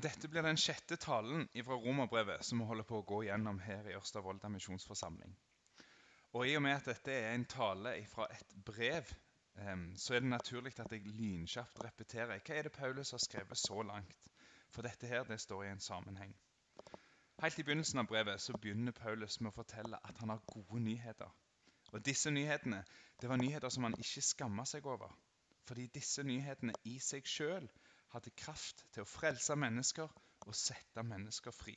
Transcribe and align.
Dette 0.00 0.28
blir 0.28 0.40
den 0.42 0.56
sjette 0.56 0.96
talen 0.96 1.48
fra 1.52 1.76
Romerbrevet 1.76 2.44
som 2.48 2.62
vi 2.62 2.64
holder 2.64 2.86
på 2.88 3.02
å 3.02 3.04
gå 3.04 3.18
gjennom 3.26 3.58
her 3.60 3.90
i 3.90 3.96
Ørsta 3.98 4.22
misjonsforsamling. 4.48 5.34
Og 6.32 6.46
I 6.48 6.54
og 6.56 6.62
med 6.64 6.78
at 6.78 6.86
dette 6.88 7.12
er 7.12 7.34
en 7.34 7.44
tale 7.44 7.92
fra 8.08 8.24
et 8.32 8.54
brev, 8.64 9.04
så 10.00 10.14
er 10.14 10.24
det 10.24 10.30
naturlig 10.30 10.72
at 10.80 10.92
jeg 10.96 11.04
lynkjapt 11.04 11.82
repeterer. 11.84 12.40
Hva 12.40 12.54
er 12.56 12.62
det 12.62 12.72
Paulus 12.72 13.12
har 13.12 13.20
skrevet 13.20 13.58
så 13.60 13.82
langt? 13.82 14.32
For 14.72 14.80
dette 14.82 15.06
her, 15.06 15.26
det 15.28 15.40
står 15.40 15.66
i 15.66 15.72
en 15.74 15.84
sammenheng. 15.84 16.32
Helt 17.42 17.58
i 17.58 17.62
begynnelsen 17.62 18.00
av 18.00 18.08
brevet 18.08 18.40
så 18.40 18.54
begynner 18.54 18.96
Paulus 18.96 19.40
med 19.40 19.52
å 19.52 19.58
fortelle 19.58 20.00
at 20.08 20.24
han 20.24 20.32
har 20.32 20.40
gode 20.48 20.80
nyheter. 20.80 21.28
Og 21.92 22.00
Disse 22.00 22.32
nyhetene 22.32 22.80
det 23.20 23.28
var 23.28 23.36
nyheter 23.36 23.68
som 23.68 23.84
han 23.84 24.00
ikke 24.00 24.24
skamma 24.24 24.64
seg 24.64 24.88
over. 24.88 25.12
Fordi 25.68 25.84
disse 25.92 26.24
nyhetene 26.24 26.78
i 26.88 26.96
seg 26.98 27.28
sjøl 27.28 27.68
hadde 28.12 28.34
kraft 28.36 28.84
til 28.92 29.04
å 29.04 29.08
frelse 29.08 29.56
mennesker 29.56 30.12
og 30.46 30.54
sette 30.56 31.04
mennesker 31.06 31.54
fri. 31.54 31.74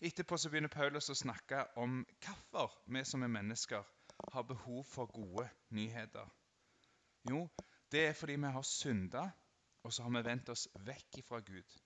Etterpå 0.00 0.38
så 0.40 0.48
begynner 0.48 0.72
Paulus 0.72 1.10
å 1.12 1.18
snakke 1.18 1.64
om 1.80 2.00
hvorfor 2.24 2.78
vi 2.88 3.02
som 3.04 3.22
er 3.22 3.32
mennesker 3.32 3.84
har 4.32 4.46
behov 4.48 4.84
for 4.88 5.12
gode 5.12 5.46
nyheter. 5.76 6.26
Jo, 7.28 7.44
det 7.92 8.06
er 8.08 8.16
fordi 8.16 8.38
vi 8.40 8.52
har 8.54 8.64
synda, 8.64 9.26
og 9.84 9.92
så 9.92 10.02
har 10.06 10.14
vi 10.16 10.24
vendt 10.24 10.48
oss 10.48 10.68
vekk 10.86 11.20
fra 11.28 11.40
Gud. 11.44 11.76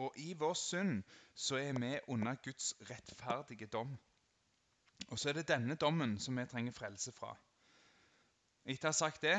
Og 0.00 0.16
i 0.18 0.32
vår 0.38 0.54
synd 0.58 1.02
så 1.34 1.58
er 1.60 1.76
vi 1.76 1.92
under 2.08 2.40
Guds 2.44 2.72
rettferdige 2.90 3.66
dom. 3.66 3.92
Og 5.08 5.18
så 5.18 5.28
er 5.28 5.38
det 5.38 5.48
denne 5.48 5.76
dommen 5.76 6.16
som 6.20 6.36
vi 6.36 6.46
trenger 6.48 6.74
frelse 6.74 7.12
fra. 7.12 7.34
Etter 8.64 8.88
å 8.88 8.92
ha 8.92 8.96
sagt 8.96 9.22
det, 9.22 9.36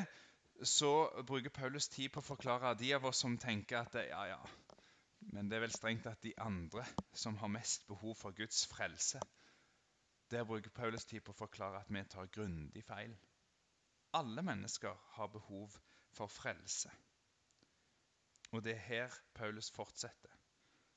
så 0.64 1.24
bruker 1.28 1.50
Paulus 1.50 1.88
tid 1.90 2.12
på 2.12 2.22
å 2.22 2.26
forklare 2.26 2.74
de 2.80 2.94
av 2.98 3.06
oss 3.06 3.22
som 3.24 3.38
tenker 3.40 3.80
at 3.80 3.96
ja, 4.10 4.24
ja, 4.28 4.40
men 5.34 5.50
det 5.50 5.58
er 5.58 5.64
vel 5.66 5.76
strengt 5.76 6.08
at 6.10 6.22
de 6.24 6.34
andre 6.42 6.86
som 7.14 7.38
har 7.40 7.52
mest 7.54 7.88
behov 7.88 8.16
for 8.20 8.36
Guds 8.36 8.66
frelse. 8.72 9.22
Der 10.32 10.46
bruker 10.46 10.70
Paulus 10.70 11.06
tid 11.06 11.24
på 11.26 11.34
å 11.34 11.40
forklare 11.40 11.82
at 11.82 11.92
vi 11.94 12.04
tar 12.06 12.32
grundig 12.34 12.84
feil. 12.86 13.16
Alle 14.18 14.42
mennesker 14.46 14.96
har 15.16 15.32
behov 15.34 15.76
for 16.18 16.32
frelse. 16.32 16.92
Og 18.52 18.64
det 18.66 18.76
er 18.76 18.86
her 18.88 19.20
Paulus 19.38 19.70
fortsetter. 19.72 20.32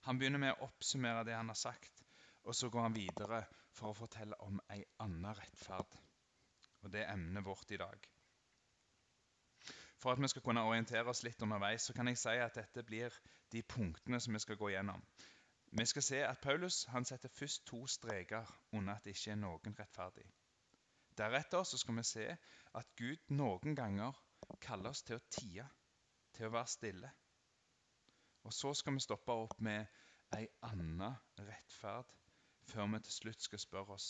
Han 0.07 0.19
begynner 0.19 0.41
med 0.43 0.55
å 0.55 0.67
oppsummere 0.67 1.25
det 1.29 1.37
han 1.37 1.53
har 1.53 1.59
sagt, 1.59 2.03
og 2.43 2.57
så 2.57 2.71
går 2.73 2.89
han 2.89 2.97
videre 2.97 3.45
for 3.77 3.93
å 3.93 3.99
fortelle 3.99 4.39
om 4.47 4.61
ei 4.73 4.81
anna 5.05 5.35
rettferd. 5.37 5.99
Og 6.83 6.91
det 6.91 7.05
er 7.05 7.13
emnet 7.13 7.45
vårt 7.47 7.71
i 7.71 7.79
dag. 7.81 8.09
For 10.03 10.13
at 10.13 10.23
vi 10.23 10.29
skal 10.29 10.43
kunne 10.43 10.65
orientere 10.67 11.07
oss 11.13 11.23
litt 11.23 11.43
underveis, 11.47 11.87
så 11.87 11.95
kan 11.95 12.09
jeg 12.11 12.19
si 12.19 12.35
at 12.43 12.57
dette 12.59 12.83
blir 12.83 13.15
de 13.55 13.63
punktene 13.63 14.19
som 14.21 14.35
vi 14.35 14.41
skal 14.43 14.59
gå 14.59 14.73
gjennom. 14.73 15.05
Vi 15.73 15.87
skal 15.87 16.03
se 16.03 16.19
at 16.27 16.41
Paulus 16.43 16.83
han 16.91 17.07
setter 17.07 17.31
først 17.33 17.63
to 17.71 17.85
streker 17.87 18.51
under 18.73 18.97
at 18.99 19.07
det 19.07 19.15
ikke 19.15 19.31
er 19.37 19.39
noen 19.41 19.77
rettferdig. 19.79 20.27
Deretter 21.17 21.63
så 21.63 21.79
skal 21.79 21.97
vi 22.01 22.05
se 22.09 22.27
at 22.81 22.91
Gud 22.99 23.31
noen 23.31 23.77
ganger 23.79 24.19
kaller 24.61 24.91
oss 24.91 25.05
til 25.07 25.21
å 25.21 25.25
tie, 25.31 25.69
til 26.35 26.49
å 26.49 26.55
være 26.57 26.73
stille. 26.75 27.13
Og 28.43 28.53
så 28.53 28.75
skal 28.75 28.99
vi 28.99 29.05
stoppe 29.07 29.33
opp 29.45 29.61
med 29.63 29.87
ei 30.37 30.49
anna 30.67 31.13
rettferd 31.39 32.11
før 32.73 32.91
vi 32.95 33.01
til 33.07 33.17
slutt 33.21 33.47
skal 33.47 33.63
spørre 33.63 33.97
oss 34.01 34.09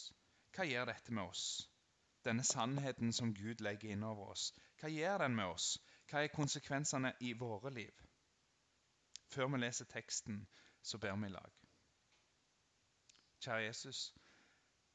hva 0.57 0.67
gjør 0.69 0.91
dette 0.91 1.13
med 1.17 1.25
oss? 1.25 1.45
Denne 2.25 2.45
sannheten 2.45 3.13
som 3.13 3.35
Gud 3.35 3.61
legger 3.61 3.93
inn 3.93 4.05
over 4.07 4.33
oss, 4.35 4.53
hva 4.81 4.91
gjør 4.91 5.25
den 5.25 5.37
med 5.37 5.55
oss? 5.55 5.77
Hva 6.11 6.23
er 6.23 6.35
konsekvensene 6.35 7.15
i 7.21 7.33
våre 7.39 7.71
liv? 7.71 8.03
Før 9.33 9.49
vi 9.53 9.63
leser 9.63 9.89
teksten, 9.89 10.43
så 10.83 10.99
ber 10.99 11.17
vi 11.17 11.31
i 11.31 11.33
lag. 11.33 11.53
Kjære 13.43 13.65
Jesus, 13.65 14.15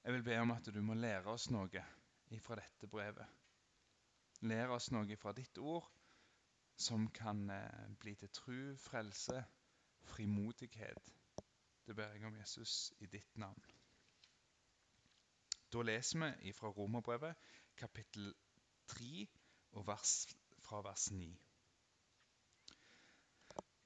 jeg 0.04 0.14
vil 0.14 0.24
be 0.24 0.40
om 0.40 0.52
at 0.52 0.70
du 0.74 0.82
må 0.82 0.94
lære 0.94 1.32
oss 1.32 1.50
noe 1.52 1.84
ifra 2.32 2.56
dette 2.60 2.88
brevet. 2.88 3.26
Lære 4.42 4.76
oss 4.76 4.92
noe 4.92 5.18
fra 5.18 5.34
ditt 5.34 5.58
ord 5.58 5.88
som 6.78 7.08
kan 7.10 7.50
eh, 7.50 7.88
bli 8.00 8.14
til 8.16 8.30
tru, 8.30 8.60
frelse, 8.78 9.44
frimodighet. 10.04 11.14
Det 11.88 11.96
ber 11.96 12.14
jeg 12.14 12.26
om 12.26 12.38
Jesus 12.38 12.94
i 13.00 13.06
ditt 13.06 13.38
navn. 13.38 13.77
Da 15.74 15.82
leser 15.84 16.38
vi 16.44 16.54
fra 16.56 16.70
Romerbrevet 16.72 17.36
kapittel 17.78 18.34
3 18.88 19.28
og 19.72 19.88
vers, 19.88 20.14
fra 20.64 20.80
vers 20.82 21.10
9. 21.12 21.28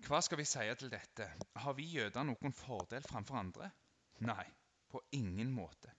Hva 0.06 0.20
skal 0.22 0.38
vi 0.38 0.46
si 0.50 0.68
til 0.78 0.92
dette? 0.94 1.26
Har 1.64 1.74
vi 1.78 1.88
jøder 1.96 2.26
noen 2.28 2.54
fordel 2.54 3.04
framfor 3.10 3.40
andre? 3.42 3.72
Nei, 4.26 4.46
på 4.90 5.02
ingen 5.18 5.52
måte. 5.54 5.92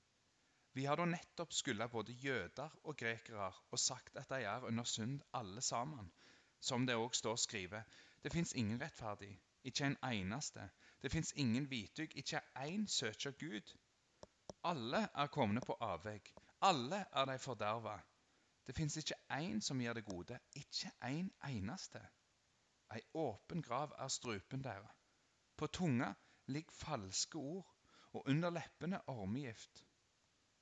Vi 0.72 0.86
har 0.88 0.96
da 0.96 1.04
nettopp 1.04 1.52
skylda 1.52 1.88
både 1.92 2.14
jøder 2.24 2.78
og 2.82 2.96
grekere 2.96 3.50
og 3.70 3.78
sagt 3.78 4.16
at 4.16 4.30
de 4.30 4.46
er 4.48 4.66
under 4.68 4.86
synd 4.88 5.20
alle 5.34 5.60
sammen. 5.60 6.12
Som 6.60 6.86
det 6.86 6.96
òg 6.96 7.14
står 7.18 7.36
skrevet. 7.42 7.98
Det 8.22 8.32
fins 8.32 8.54
ingen 8.54 8.80
rettferdig, 8.80 9.32
ikke 9.64 9.90
en 9.90 9.98
eneste. 10.06 10.68
Det 11.02 11.10
fins 11.10 11.32
ingen 11.36 11.70
vitug, 11.70 12.16
ikke 12.16 12.40
én 12.54 12.86
søker 12.86 13.34
Gud. 13.38 13.74
Alle 14.64 15.08
er 15.14 15.26
komne 15.26 15.60
på 15.60 15.74
avvegg. 15.80 16.28
Alle 16.62 17.04
er 17.12 17.24
de 17.26 17.38
forderva. 17.38 17.96
Det 18.66 18.74
fins 18.76 18.96
ikke 18.96 19.16
én 19.34 19.60
som 19.60 19.80
gir 19.82 19.94
det 19.98 20.04
gode, 20.06 20.38
ikke 20.54 20.90
en 21.02 21.16
en 21.16 21.30
eneste. 21.48 22.02
Ei 22.94 23.00
åpen 23.14 23.62
grav 23.62 23.94
er 23.98 24.08
strupen 24.08 24.62
deres. 24.64 24.92
På 25.56 25.66
tunga 25.66 26.12
ligger 26.46 26.72
falske 26.72 27.38
ord, 27.38 27.74
og 28.12 28.28
under 28.28 28.50
leppene 28.50 29.00
ormegift. 29.08 29.86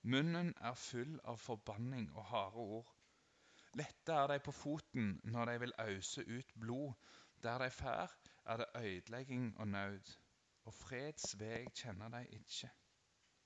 Munnen 0.02 0.54
er 0.60 0.74
full 0.74 1.20
av 1.24 1.36
forbanning 1.36 2.10
og 2.16 2.24
harde 2.24 2.56
ord. 2.56 2.96
Lette 3.74 4.12
er 4.12 4.26
de 4.32 4.38
på 4.40 4.52
foten 4.52 5.20
når 5.24 5.52
de 5.52 5.60
vil 5.60 5.78
ause 5.78 6.24
ut 6.24 6.54
blod. 6.60 6.92
Der 7.42 7.58
de 7.58 7.70
fær, 7.70 8.16
er 8.44 8.56
det 8.56 8.66
ødelegging 8.76 9.58
og 9.58 9.68
nød. 9.68 10.16
Og 10.64 10.74
freds 10.74 11.34
vei 11.40 11.66
kjenner 11.74 12.08
de 12.08 12.26
ikke. 12.40 12.70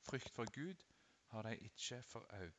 Frykt 0.05 0.31
for 0.37 0.51
Gud 0.53 0.85
har 1.33 1.43
de 1.43 1.57
ikke 1.57 2.03
for 2.03 2.27
øye. 2.33 2.53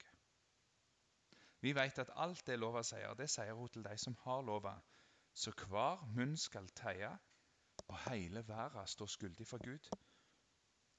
Vi 1.61 1.75
vet 1.75 1.99
at 1.99 2.11
alt 2.15 2.47
det 2.47 2.59
lova 2.59 2.81
sier, 2.83 3.13
det 3.13 3.29
sier 3.29 3.53
hun 3.53 3.69
til 3.69 3.83
de 3.85 3.97
som 3.97 4.15
har 4.23 4.41
lova. 4.41 4.73
Så 5.33 5.51
hver 5.51 6.03
munn 6.15 6.37
skal 6.37 6.67
teie, 6.77 7.09
og 7.87 7.97
hele 8.09 8.47
verden 8.47 8.87
står 8.87 9.09
skyldig 9.13 9.47
for 9.47 9.63
Gud. 9.65 9.89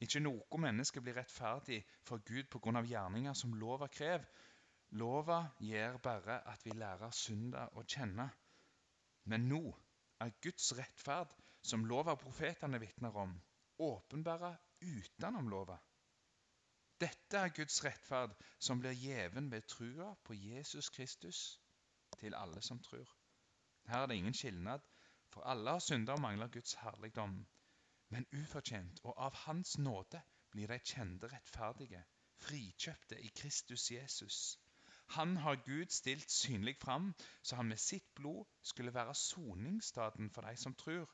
Ikke 0.01 0.21
noe 0.21 0.61
menneske 0.61 1.01
blir 1.01 1.17
rettferdig 1.17 1.81
for 2.05 2.23
Gud 2.31 2.51
pga. 2.53 2.83
gjerninger 2.83 3.33
som 3.33 3.55
lova 3.55 3.89
krever. 3.89 4.27
Lova 4.91 5.39
gjør 5.61 5.99
bare 5.99 6.41
at 6.53 6.65
vi 6.65 6.71
lærer 6.71 7.11
synda 7.11 7.69
å 7.73 7.83
kjenne. 7.83 8.29
Men 9.25 9.49
nå 9.49 9.63
er 10.21 10.37
Guds 10.43 10.73
rettferd, 10.79 11.33
som 11.63 11.85
lova 11.85 12.13
og 12.13 12.21
profetene 12.21 12.79
vitner 12.79 13.17
om, 13.17 13.33
åpenbara 13.79 14.53
utenom 14.81 15.49
lova. 15.49 15.79
Dette 17.01 17.37
er 17.37 17.49
Guds 17.49 17.85
rettferd, 17.85 18.35
som 18.59 18.81
blir 18.81 18.97
gjeven 18.97 19.51
ved 19.53 19.67
trua 19.69 20.15
på 20.25 20.35
Jesus 20.35 20.89
Kristus 20.89 21.61
til 22.19 22.35
alle 22.35 22.63
som 22.63 22.79
tror. 22.83 23.11
Her 23.87 23.99
er 23.99 24.07
det 24.07 24.17
ingen 24.17 24.35
skilnad, 24.35 24.81
for 25.29 25.41
alle 25.41 25.71
har 25.71 25.79
synda 25.79 26.13
og 26.13 26.21
mangler 26.21 26.49
Guds 26.49 26.75
herligdom. 26.75 27.47
Men 28.09 28.27
ufortjent 28.33 29.01
og 29.05 29.15
av 29.27 29.35
Hans 29.35 29.79
nåde 29.79 30.23
blir 30.51 30.73
de 30.73 30.79
kjente 30.79 31.29
rettferdige, 31.33 32.05
frikjøpte 32.41 33.21
i 33.21 33.29
Kristus 33.37 33.91
Jesus. 33.91 34.59
Han 35.07 35.37
har 35.37 35.63
Gud 35.67 35.87
stilt 35.91 36.31
synlig 36.31 36.77
fram, 36.81 37.15
så 37.43 37.57
han 37.57 37.69
med 37.69 37.77
sitt 37.77 38.15
blod 38.15 38.45
skulle 38.63 38.95
være 38.95 39.15
soningsstaden 39.15 40.31
for 40.31 40.49
de 40.49 40.57
som 40.57 40.75
tror. 40.75 41.11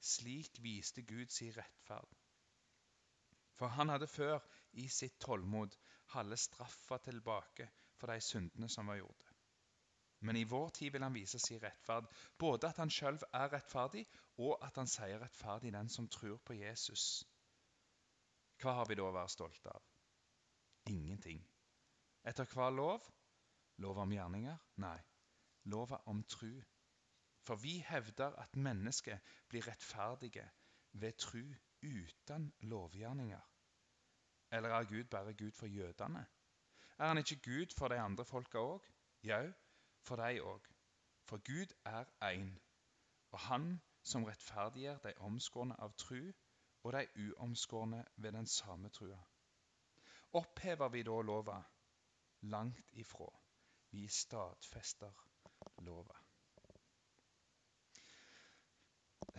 Slik 0.00 0.62
viste 0.62 1.02
Gud 1.02 1.26
sin 1.28 1.56
rettferd. 1.56 2.08
For 3.54 3.66
han 3.66 3.88
hadde 3.88 4.06
før 4.06 4.38
i 4.80 4.88
sitt 4.88 5.18
tålmod 5.20 5.76
halve 6.14 6.36
straffa 6.36 6.98
tilbake 6.98 7.68
for 7.96 8.12
de 8.12 8.20
syndene 8.20 8.68
som 8.68 8.86
var 8.86 9.00
gjort. 9.00 9.30
Men 10.24 10.36
i 10.36 10.44
vår 10.48 10.68
tid 10.68 10.92
vil 10.92 11.02
han 11.02 11.14
vise 11.14 11.38
sin 11.38 11.60
rettferd, 11.60 12.06
både 12.38 12.68
at 12.68 12.78
han 12.80 12.90
sjøl 12.90 13.18
er 13.32 13.50
rettferdig, 13.52 14.06
og 14.40 14.56
at 14.64 14.76
han 14.80 14.88
sier 14.88 15.20
rettferdig 15.20 15.72
den 15.74 15.88
som 15.92 16.08
tror 16.08 16.38
på 16.46 16.56
Jesus. 16.56 17.24
Hva 18.62 18.78
har 18.78 18.88
vi 18.88 18.96
da 18.96 19.04
å 19.04 19.12
være 19.12 19.32
stolte 19.34 19.74
av? 19.74 19.82
Ingenting. 20.88 21.42
Etter 22.24 22.48
hva 22.54 22.70
lov? 22.72 23.04
Lov 23.84 24.00
om 24.00 24.12
gjerninger? 24.14 24.56
Nei, 24.80 24.98
lova 25.68 26.00
om 26.08 26.22
tru. 26.24 26.52
For 27.44 27.60
vi 27.60 27.78
hevder 27.84 28.36
at 28.40 28.56
mennesket 28.56 29.34
blir 29.52 29.66
rettferdige 29.68 30.46
ved 30.92 31.18
tru 31.20 31.42
uten 31.82 32.52
lovgjerninger? 32.70 33.42
Eller 34.54 34.68
er 34.68 34.84
Gud 34.84 35.04
bare 35.04 35.34
Gud 35.34 35.52
for 35.52 35.66
jødene? 35.66 36.26
Er 36.98 37.06
han 37.06 37.18
ikke 37.18 37.40
Gud 37.42 37.66
for 37.78 37.88
de 37.88 37.98
andre 37.98 38.24
folka 38.24 38.58
òg? 38.58 38.84
Jau, 39.24 39.52
for 40.00 40.16
de 40.16 40.42
òg. 40.42 40.68
For 41.26 41.36
Gud 41.36 41.74
er 41.84 42.04
én, 42.22 42.52
og 43.30 43.38
han 43.38 43.80
som 44.02 44.24
rettferdiggjør 44.24 44.98
de 44.98 45.14
omskårne 45.18 45.80
av 45.80 45.96
tru, 45.98 46.20
og 46.82 46.92
de 46.92 47.06
uomskårne 47.16 48.04
ved 48.16 48.32
den 48.32 48.46
samme 48.46 48.88
trua. 48.88 49.18
Opphever 50.32 50.88
vi 50.88 51.02
da 51.02 51.20
lova? 51.20 51.62
Langt 52.40 52.90
ifra. 52.92 53.30
Vi 53.90 54.08
stadfester 54.08 55.26
lova. 55.78 56.14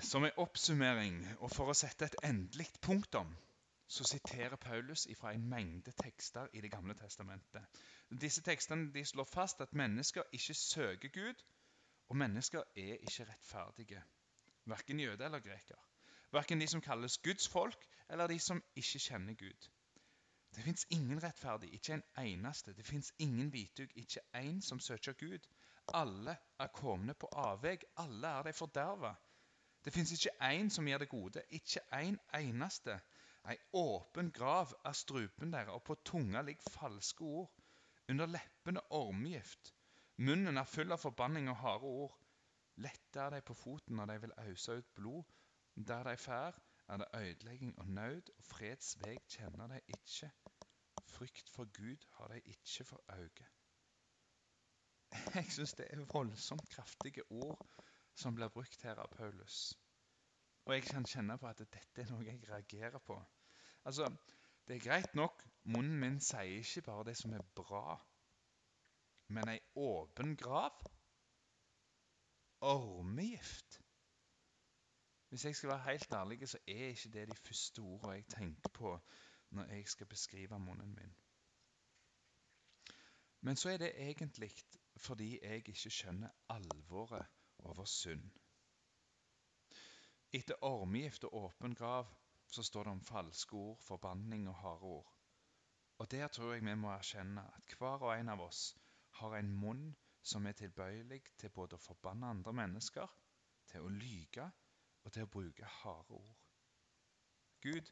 Som 0.02 0.26
en 0.26 0.38
oppsummering 0.38 1.24
og 1.40 1.52
for 1.52 1.72
å 1.72 1.74
sette 1.74 2.06
et 2.06 2.24
endelig 2.24 2.68
punktum 2.82 3.32
så 3.88 4.04
siterer 4.04 4.56
Paulus 4.56 5.08
fra 5.18 5.34
en 5.34 5.50
mengde 5.50 5.92
tekster 5.92 6.48
i 6.54 6.62
Det 6.62 6.72
gamle 6.72 6.94
testamentet. 6.94 7.66
Disse 8.22 8.42
tekstene 8.42 8.94
de 8.94 9.06
slår 9.06 9.24
fast 9.24 9.62
at 9.62 9.74
mennesker 9.74 10.24
ikke 10.32 10.54
søker 10.54 11.10
Gud, 11.10 11.44
og 12.10 12.18
mennesker 12.18 12.60
er 12.76 12.94
ikke 12.94 13.24
rettferdige. 13.24 14.04
Verken 14.66 15.00
jøde 15.00 15.26
eller 15.26 15.40
greker. 15.40 15.90
Verken 16.32 16.62
de 16.62 16.68
som 16.68 16.82
kalles 16.82 17.18
Guds 17.18 17.50
folk, 17.50 17.86
eller 18.10 18.28
de 18.28 18.40
som 18.40 18.64
ikke 18.76 19.00
kjenner 19.00 19.34
Gud. 19.34 19.70
Det 20.56 20.64
fins 20.64 20.88
ingen 20.90 21.24
rettferdig, 21.24 21.74
ikke 21.74 21.94
en 21.94 22.04
eneste. 22.18 22.74
Det 22.74 22.86
fins 22.86 23.14
ingen 23.20 23.50
hvitug, 23.50 23.88
ikke 23.96 24.22
én 24.36 24.62
som 24.62 24.80
søker 24.80 25.14
Gud. 25.14 25.48
Alle 25.94 26.38
er 26.60 26.68
komne 26.68 27.14
på 27.14 27.28
avveg, 27.28 27.84
alle 27.98 28.28
er 28.28 28.44
de 28.44 28.54
forderva. 28.54 29.16
Det 29.86 29.94
fins 29.94 30.12
ikke 30.12 30.32
én 30.42 30.70
som 30.70 30.88
gjør 30.88 30.98
det 30.98 31.10
gode, 31.10 31.42
ikke 31.50 31.82
en 31.94 32.20
eneste. 32.34 33.00
Ei 33.46 33.58
åpen 33.78 34.32
grav 34.34 34.72
er 34.90 34.94
strupen 34.98 35.52
deres, 35.54 35.70
og 35.70 35.84
på 35.84 35.96
tunga 36.10 36.42
ligger 36.42 36.70
falske 36.74 37.22
ord. 37.22 37.52
Under 38.10 38.26
leppene 38.26 38.82
ormegift. 38.90 39.74
Munnen 40.18 40.58
er 40.58 40.70
full 40.70 40.94
av 40.96 41.02
forbanning 41.04 41.50
og 41.52 41.60
harde 41.62 41.92
ord. 42.00 42.16
Lette 42.82 43.22
er 43.22 43.36
de 43.36 43.42
på 43.46 43.54
foten 43.54 44.00
når 44.00 44.12
de 44.12 44.16
vil 44.24 44.34
ause 44.46 44.78
ut 44.80 44.90
blod. 44.98 45.36
Der 45.76 46.04
de 46.10 46.18
fær, 46.18 46.58
er 46.88 46.98
det 46.98 47.08
ødelegging 47.20 47.80
og 47.80 47.88
nød, 47.88 48.34
og 48.38 48.44
freds 48.44 48.96
veg 49.04 49.22
kjenner 49.30 49.68
de 49.68 49.80
ikke. 49.88 50.32
Frykt 51.14 51.50
for 51.50 51.70
Gud 51.78 52.10
har 52.18 52.34
de 52.34 52.40
ikke 52.40 52.84
for 52.84 53.04
øye. 53.14 53.48
Jeg 55.36 55.52
syns 55.52 55.74
det 55.74 55.88
er 55.90 56.06
voldsomt 56.14 56.70
kraftige 56.70 57.32
ord 57.32 57.62
som 58.16 58.36
blir 58.36 58.50
brukt 58.50 58.82
her 58.82 59.00
av 59.00 59.08
Paulus. 59.14 59.74
Og 60.66 60.74
jeg 60.74 60.84
kan 60.84 61.06
kjenne 61.06 61.38
på 61.38 61.48
at 61.48 61.60
dette 61.62 62.02
er 62.02 62.10
noe 62.10 62.26
jeg 62.26 62.42
reagerer 62.50 63.00
på. 63.06 63.20
Altså, 63.86 64.16
Det 64.68 64.76
er 64.76 64.80
greit 64.80 65.16
nok, 65.16 65.44
munnen 65.64 66.00
min 66.00 66.16
sier 66.20 66.42
ikke 66.42 66.82
bare 66.82 67.04
det 67.06 67.18
som 67.18 67.34
er 67.34 67.44
bra. 67.56 68.00
Men 69.28 69.50
ei 69.50 69.60
åpen 69.76 70.38
grav? 70.38 70.80
Ormegift? 72.62 73.82
Hvis 75.30 75.46
jeg 75.46 75.56
skal 75.56 75.70
være 75.70 75.92
helt 75.92 76.14
ærlig, 76.14 76.50
så 76.50 76.58
er 76.68 76.88
ikke 76.88 77.10
det 77.10 77.28
de 77.28 77.36
første 77.36 77.80
ordene 77.80 78.14
jeg 78.14 78.26
tenker 78.26 78.70
på 78.70 79.00
når 79.50 79.64
jeg 79.66 79.88
skal 79.88 80.08
beskrive 80.08 80.60
munnen 80.60 80.96
min. 80.96 81.16
Men 83.42 83.56
så 83.56 83.70
er 83.70 83.78
det 83.78 83.94
egentlig 84.02 84.52
fordi 84.98 85.40
jeg 85.44 85.56
ikke 85.56 85.90
skjønner 85.90 86.30
alvoret 86.50 87.26
over 87.60 87.86
synd. 87.86 88.32
Etter 90.34 90.64
ormegift 90.64 91.24
og 91.24 91.34
åpen 91.34 91.76
grav 91.76 92.25
så 92.48 92.64
står 92.64 92.84
det 92.84 92.92
om 92.92 93.04
falske 93.06 93.56
ord, 93.56 93.78
forbanning 93.82 94.48
og 94.50 94.56
harde 94.56 94.90
ord. 94.98 95.12
Og 95.98 96.12
Der 96.12 96.28
tror 96.28 96.54
jeg 96.54 96.66
vi 96.66 96.76
må 96.76 96.92
erkjenne 96.92 97.44
at 97.58 97.76
hver 97.80 98.04
og 98.04 98.20
en 98.20 98.30
av 98.30 98.42
oss 98.42 98.76
har 99.20 99.38
en 99.38 99.52
munn 99.60 99.86
som 100.22 100.46
er 100.48 100.58
tilbøyelig 100.60 101.22
til 101.38 101.54
både 101.56 101.78
å 101.78 101.84
forbanne 101.86 102.28
andre 102.28 102.54
mennesker, 102.54 103.08
til 103.72 103.86
å 103.86 103.94
lyge 103.94 104.50
og 105.04 105.14
til 105.14 105.24
å 105.26 105.32
bruke 105.38 105.70
harde 105.82 106.18
ord. 106.18 106.42
Gud, 107.62 107.90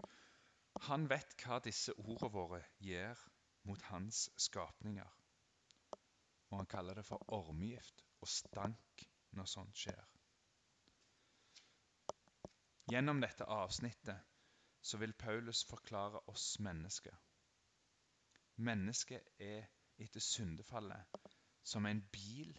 han 0.88 1.08
vet 1.10 1.36
hva 1.42 1.60
disse 1.64 1.94
ordene 1.94 2.32
våre 2.34 2.60
gjør 2.84 3.22
mot 3.70 3.82
hans 3.92 4.26
skapninger. 4.38 5.14
Og 6.52 6.58
han 6.60 6.70
kaller 6.70 7.00
det 7.00 7.06
for 7.08 7.24
ormegift 7.34 8.04
og 8.22 8.30
stank 8.30 9.06
når 9.38 9.50
sånt 9.50 9.80
skjer. 9.80 10.04
Gjennom 12.92 13.22
dette 13.24 13.48
avsnittet 13.48 14.33
så 14.84 15.00
vil 15.00 15.14
Paulus 15.14 15.64
forklare 15.66 16.20
oss 16.28 16.60
mennesker. 16.60 17.16
Mennesket 18.56 19.30
er 19.40 19.66
etter 19.98 20.20
syndefallet 20.20 21.32
som 21.64 21.86
en 21.86 22.02
bil 22.12 22.52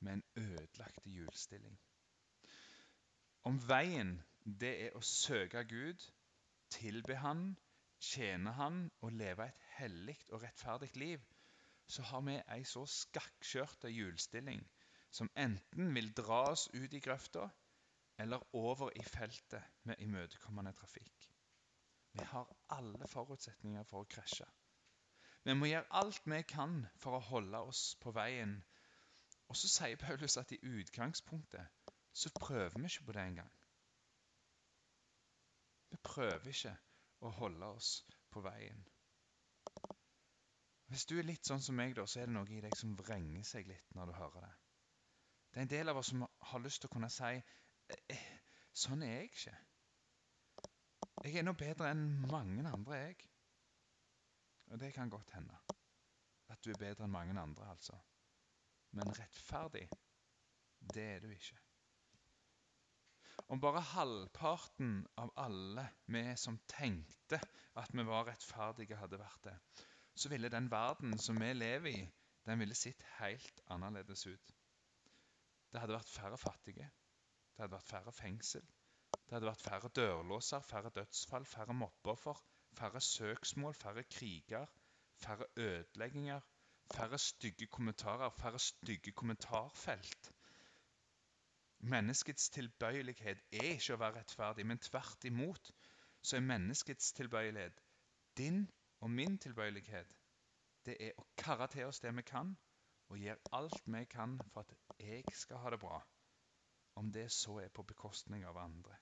med 0.00 0.12
en 0.12 0.24
ødelagt 0.36 1.06
hjulstilling. 1.06 1.78
Om 3.46 3.60
veien 3.68 4.18
det 4.60 4.72
er 4.86 4.96
å 4.98 5.04
søke 5.04 5.62
Gud, 5.70 6.02
tilbe 6.70 7.16
Han, 7.22 7.56
tjene 8.00 8.52
Han 8.58 8.82
og 9.00 9.12
leve 9.12 9.46
et 9.48 9.62
hellig 9.78 10.18
og 10.28 10.42
rettferdig 10.42 10.90
liv, 10.96 11.22
så 11.86 12.02
har 12.10 12.26
vi 12.26 12.36
ei 12.56 12.64
så 12.68 12.84
skakkskjørte 12.86 13.90
hjulstilling 13.94 14.60
som 15.10 15.30
enten 15.36 15.94
vil 15.94 16.10
dra 16.16 16.42
oss 16.50 16.66
ut 16.74 16.92
i 16.92 17.00
grøfta, 17.00 17.48
eller 18.18 18.42
over 18.52 18.90
i 18.98 19.02
feltet 19.06 19.62
med 19.88 20.02
imøtekommende 20.04 20.74
trafikk. 20.76 21.28
Vi 22.18 22.24
har 22.24 22.48
alle 22.74 23.06
forutsetninger 23.06 23.84
for 23.86 24.02
å 24.02 24.08
krasje. 24.14 24.46
Vi 25.46 25.54
må 25.54 25.68
gjøre 25.70 26.00
alt 26.00 26.26
vi 26.26 26.40
kan 26.50 26.80
for 26.98 27.16
å 27.18 27.24
holde 27.30 27.60
oss 27.70 27.82
på 28.02 28.12
veien. 28.16 28.56
Og 29.48 29.56
så 29.56 29.70
sier 29.72 30.00
Paulus 30.00 30.36
at 30.40 30.52
i 30.52 30.60
utgangspunktet 30.66 31.76
så 32.12 32.32
prøver 32.40 32.74
vi 32.74 32.90
ikke 32.90 33.06
på 33.06 33.14
det 33.16 33.24
engang. 33.30 33.52
Vi 35.88 36.00
prøver 36.10 36.50
ikke 36.52 36.74
å 37.24 37.30
holde 37.38 37.70
oss 37.78 37.92
på 38.34 38.42
veien. 38.44 38.82
Hvis 40.88 41.06
du 41.06 41.18
er 41.18 41.28
litt 41.28 41.46
sånn 41.46 41.62
som 41.62 41.76
meg, 41.78 41.94
da, 41.96 42.04
så 42.08 42.22
er 42.22 42.28
det 42.28 42.34
noe 42.34 42.50
i 42.52 42.60
deg 42.64 42.76
som 42.76 42.96
vrenger 42.98 43.44
seg 43.44 43.68
litt 43.68 43.94
når 43.96 44.10
du 44.10 44.18
hører 44.18 44.44
det. 44.48 44.52
Det 45.52 45.60
er 45.60 45.66
en 45.66 45.72
del 45.72 45.92
av 45.92 46.00
oss 46.00 46.10
som 46.12 46.26
har 46.50 46.64
lyst 46.64 46.82
til 46.82 46.90
å 46.90 46.96
kunne 46.96 47.12
si 47.12 47.32
Eh, 47.88 48.24
sånn 48.76 49.02
er 49.04 49.14
jeg 49.14 49.30
ikke. 49.30 49.54
Jeg 51.24 51.40
er 51.40 51.46
nå 51.46 51.54
bedre 51.58 51.90
enn 51.90 52.04
mange 52.30 52.62
andre, 52.68 52.98
jeg. 53.08 53.16
Og 54.70 54.78
det 54.80 54.92
kan 54.94 55.10
godt 55.10 55.32
hende. 55.34 55.56
At 56.52 56.60
du 56.64 56.70
er 56.72 56.78
bedre 56.80 57.08
enn 57.08 57.14
mange 57.14 57.34
andre, 57.40 57.70
altså. 57.72 57.96
Men 58.96 59.10
rettferdig, 59.18 59.88
det 60.94 61.06
er 61.16 61.24
du 61.24 61.32
ikke. 61.32 61.58
Om 63.48 63.60
bare 63.60 63.80
halvparten 63.94 65.00
av 65.20 65.32
alle 65.40 65.86
vi 66.12 66.22
som 66.36 66.58
tenkte 66.68 67.40
at 67.80 67.94
vi 67.96 68.04
var 68.04 68.28
rettferdige, 68.28 68.98
hadde 69.00 69.20
vært 69.20 69.44
det, 69.48 69.56
så 70.14 70.30
ville 70.32 70.50
den 70.52 70.70
verden 70.70 71.18
som 71.18 71.38
vi 71.40 71.52
lever 71.54 71.90
i, 71.90 72.08
den 72.46 72.60
ville 72.60 72.76
sett 72.76 73.04
helt 73.18 73.62
annerledes 73.72 74.26
ut. 74.26 74.54
Det 75.72 75.80
hadde 75.80 75.96
vært 75.96 76.12
færre 76.12 76.38
fattige. 76.40 76.90
Det 77.52 77.64
hadde 77.64 77.74
vært 77.76 77.90
færre 77.90 78.12
fengsel. 78.14 78.64
Det 79.28 79.36
hadde 79.36 79.48
vært 79.48 79.62
færre 79.64 79.88
dørlåser, 79.96 80.60
færre 80.70 80.90
dødsfall, 80.96 81.46
færre 81.46 81.74
mobbeoffer, 81.74 82.40
færre 82.78 83.00
søksmål, 83.00 83.74
færre 83.74 84.04
kriger, 84.04 84.66
færre 85.24 85.46
ødelegginger, 85.56 86.40
færre 86.96 87.18
stygge 87.18 87.66
kommentarer, 87.66 88.30
færre 88.30 88.58
stygge 88.58 89.12
kommentarfelt. 89.12 90.32
Menneskets 91.78 92.50
tilbøyelighet 92.50 93.42
er 93.52 93.68
ikke 93.74 93.94
å 93.94 94.00
være 94.02 94.18
rettferdig, 94.20 94.66
men 94.66 94.80
tvert 94.82 95.24
imot 95.24 95.70
så 96.22 96.36
er 96.36 96.48
menneskets 96.48 97.12
tilbøyelighet 97.12 97.84
din 98.38 98.64
og 99.00 99.10
min 99.10 99.38
tilbøyelighet. 99.38 100.16
Det 100.86 100.96
er 101.00 101.18
å 101.18 101.26
karre 101.36 101.68
til 101.72 101.86
oss 101.86 102.00
det 102.00 102.14
vi 102.16 102.22
kan, 102.22 102.56
og 103.08 103.18
gjøre 103.18 103.52
alt 103.52 103.82
vi 103.86 104.04
kan 104.10 104.40
for 104.52 104.64
at 104.64 104.74
jeg 104.98 105.24
skal 105.34 105.62
ha 105.62 105.70
det 105.70 105.80
bra 105.82 106.00
om 106.98 107.12
det 107.12 107.28
så 107.32 107.58
er 107.62 107.68
på 107.68 107.82
bekostning 107.82 108.44
av 108.44 108.56
andre. 108.58 108.96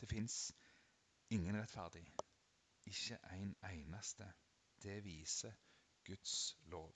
Det 0.00 0.08
fins 0.08 0.52
ingen 1.30 1.56
rettferdig, 1.60 2.06
ikke 2.86 3.18
en 3.36 3.56
eneste. 3.68 4.32
Det 4.82 5.04
viser 5.04 5.52
Guds 6.04 6.56
lov. 6.72 6.94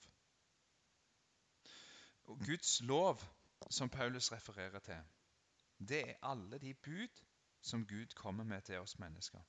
Og 2.23 2.39
Guds 2.45 2.81
lov, 2.81 3.21
som 3.69 3.89
Paulus 3.89 4.31
refererer 4.31 4.79
til, 4.79 5.03
det 5.79 6.09
er 6.09 6.19
alle 6.21 6.59
de 6.59 6.73
bud 6.73 7.23
som 7.61 7.87
Gud 7.87 8.15
kommer 8.15 8.43
med 8.43 8.61
til 8.61 8.79
oss 8.79 8.99
mennesker. 8.99 9.41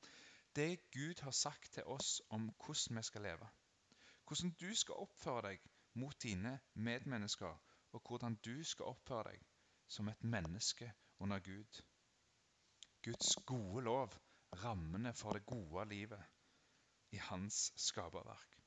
Det 0.56 0.90
Gud 0.90 1.22
har 1.22 1.30
sagt 1.30 1.72
til 1.72 1.84
oss 1.84 2.22
om 2.28 2.50
hvordan 2.64 2.96
vi 2.96 3.02
skal 3.02 3.22
leve. 3.22 3.48
Hvordan 4.26 4.50
du 4.50 4.74
skal 4.74 4.94
oppføre 4.94 5.42
deg 5.48 5.68
mot 5.94 6.22
dine 6.22 6.60
medmennesker, 6.74 7.60
og 7.92 8.02
hvordan 8.08 8.34
du 8.34 8.64
skal 8.64 8.84
oppføre 8.84 9.32
deg 9.32 9.46
som 9.88 10.08
et 10.08 10.24
menneske 10.24 10.92
under 11.18 11.38
Gud. 11.38 11.82
Guds 13.02 13.36
gode 13.46 13.84
lov, 13.84 14.14
rammene 14.64 15.12
for 15.14 15.32
det 15.32 15.46
gode 15.46 15.88
livet 15.88 16.24
i 17.12 17.16
hans 17.16 17.72
skaperverk. 17.76 18.58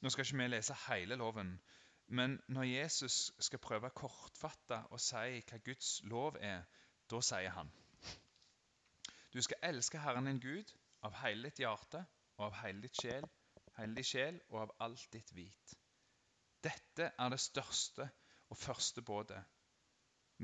Nå 0.00 0.10
skal 0.10 0.26
ikke 0.26 0.36
vi 0.36 0.48
lese 0.48 0.76
hele 0.88 1.16
loven, 1.16 1.60
Men 2.06 2.40
når 2.48 2.62
Jesus 2.62 3.32
skal 3.40 3.58
prøve 3.58 3.88
å 3.88 4.98
si 5.00 5.40
hva 5.48 5.58
Guds 5.64 6.00
lov 6.04 6.36
er, 6.40 6.66
da 7.10 7.20
sier 7.20 7.50
han 7.50 7.70
Du 9.32 9.40
skal 9.42 9.62
elske 9.62 9.98
Herren 9.98 10.28
din 10.28 10.40
Gud 10.40 10.74
av 11.02 11.16
hele 11.22 11.48
ditt 11.48 11.58
hjerte 11.58 12.04
og 12.36 12.44
av 12.46 12.58
hele 12.60 12.82
ditt 12.84 13.00
sjel, 13.00 13.24
hele 13.78 13.94
din 13.94 14.04
sjel 14.04 14.40
og 14.50 14.60
av 14.60 14.74
alt 14.86 15.08
ditt 15.12 15.32
hvit. 15.32 15.74
Dette 16.62 17.10
er 17.18 17.30
det 17.30 17.40
største 17.40 18.10
og 18.50 18.56
første 18.56 19.02
bådet, 19.02 19.40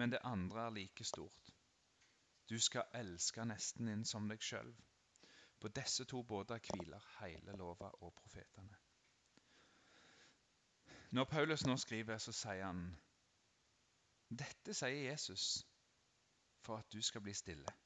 men 0.00 0.12
det 0.12 0.22
andre 0.24 0.66
er 0.66 0.70
like 0.70 1.04
stort. 1.04 1.50
Du 2.50 2.58
skal 2.58 2.88
elske 2.94 3.44
nesten 3.44 3.90
din 3.90 4.04
som 4.08 4.28
deg 4.30 4.40
sjøl. 4.42 4.70
På 5.60 5.68
disse 5.68 6.06
to 6.08 6.22
båter 6.22 6.62
hviler 6.64 7.08
hele 7.18 7.56
lova 7.60 7.90
og 8.00 8.14
profetene. 8.16 8.78
Når 11.10 11.24
Paulus 11.24 11.66
nå 11.66 11.76
skriver, 11.76 12.18
så 12.18 12.32
sier 12.32 12.64
han 12.64 12.80
dette 14.30 14.74
sier 14.78 15.10
Jesus 15.10 15.44
for 16.64 16.80
at 16.80 16.92
du 16.92 17.02
skal 17.02 17.20
bli 17.26 17.34
stille. 17.34 17.76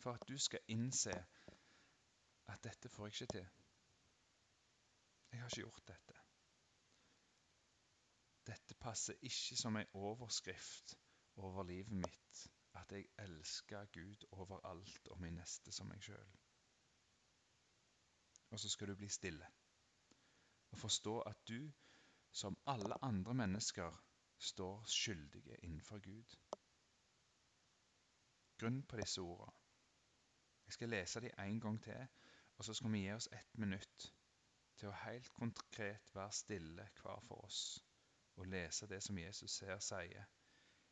For 0.00 0.16
at 0.16 0.24
du 0.28 0.38
skal 0.38 0.64
innse 0.72 1.16
at 2.48 2.64
dette 2.64 2.88
får 2.88 3.06
jeg 3.06 3.20
ikke 3.20 3.32
til. 3.36 3.48
Jeg 5.32 5.40
har 5.40 5.48
ikke 5.48 5.60
gjort 5.66 5.88
dette. 5.92 6.19
Dette 8.50 8.74
passer 8.74 9.14
ikke 9.22 9.56
som 9.56 9.76
en 9.78 9.90
overskrift 9.94 10.96
over 11.36 11.62
livet 11.62 11.92
mitt, 12.02 12.38
at 12.74 12.92
jeg 12.92 13.06
elsker 13.22 13.84
Gud 13.94 14.24
over 14.30 14.58
alt 14.66 15.08
og 15.08 15.20
min 15.22 15.36
neste 15.38 15.70
som 15.72 15.86
meg 15.86 16.02
sjøl. 16.02 16.32
Og 18.50 18.58
så 18.58 18.70
skal 18.72 18.90
du 18.90 18.96
bli 18.98 19.08
stille 19.08 19.46
og 20.70 20.78
forstå 20.78 21.14
at 21.30 21.38
du, 21.48 21.70
som 22.32 22.58
alle 22.66 22.98
andre 23.04 23.34
mennesker, 23.34 24.00
står 24.38 24.84
skyldige 24.84 25.56
innenfor 25.62 25.98
Gud. 25.98 26.36
Grunn 28.58 28.82
på 28.82 28.96
disse 28.96 29.20
ordene. 29.20 29.54
Jeg 30.66 30.72
skal 30.72 30.88
lese 30.88 31.20
dem 31.20 31.38
en 31.38 31.60
gang 31.60 31.82
til, 31.82 32.08
og 32.56 32.64
så 32.64 32.74
skal 32.74 32.92
vi 32.92 33.04
gi 33.04 33.12
oss 33.12 33.28
ett 33.32 33.58
minutt 33.58 34.10
til 34.76 34.90
å 34.90 34.98
helt 35.04 35.30
konkret 35.38 36.14
være 36.14 36.32
stille 36.42 36.88
hver 37.02 37.22
for 37.28 37.46
oss 37.46 37.62
og 38.36 38.46
lese 38.46 38.86
det 38.86 39.02
som 39.02 39.18
Jesus 39.18 39.58
her 39.66 39.78
sier 39.84 40.26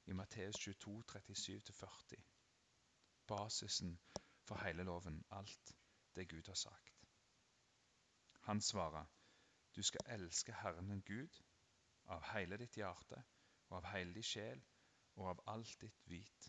i 0.07 0.13
Matteus 0.13 0.57
22, 0.57 1.03
37-40. 1.13 2.23
Basisen 3.27 3.99
for 4.49 4.65
hele 4.65 4.83
loven, 4.83 5.25
alt 5.31 5.75
det 6.15 6.29
Gud 6.29 6.47
har 6.47 6.55
sagt. 6.55 7.05
Han 8.49 8.61
svarer, 8.61 9.05
du 9.77 9.83
skal 9.83 10.01
elske 10.07 10.53
Herren 10.53 10.89
din 10.89 11.01
Gud 11.01 11.41
av 12.05 12.25
hele 12.33 12.57
ditt 12.57 12.77
hjerte 12.81 13.21
og 13.69 13.77
av 13.79 13.91
hele 13.93 14.15
din 14.17 14.25
sjel 14.25 14.63
og 15.17 15.29
av 15.35 15.43
alt 15.55 15.81
ditt 15.81 16.01
hvit. 16.09 16.49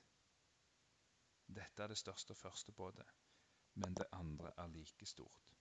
Dette 1.60 1.84
er 1.84 1.92
det 1.92 1.98
største 1.98 2.32
og 2.32 2.38
første 2.38 2.72
både, 2.72 3.06
men 3.74 3.98
det 4.00 4.08
andre 4.14 4.54
er 4.58 4.68
like 4.68 5.06
stort. 5.06 5.56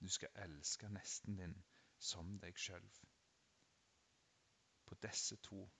Du 0.00 0.08
skal 0.08 0.28
elske 0.44 0.88
nesten 0.88 1.36
din 1.38 1.56
som 1.98 2.36
deg 2.42 2.58
sjøl. 2.58 2.88
På 4.92 4.98
disse 5.06 5.36
to 5.36 5.70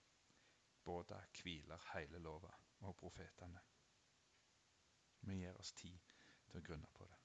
båda 0.83 1.19
hviler 1.43 1.81
hele 1.93 2.19
lova 2.19 2.49
og 2.79 2.95
profetene. 2.97 3.61
Vi 5.21 5.35
gir 5.37 5.59
oss 5.61 5.69
tid 5.77 5.99
til 6.49 6.57
å 6.57 6.63
grunne 6.65 6.89
på 6.97 7.05
det. 7.05 7.19